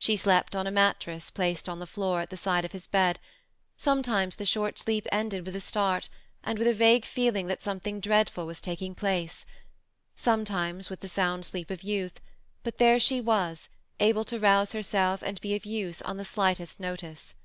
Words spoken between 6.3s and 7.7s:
and with a vague feeling that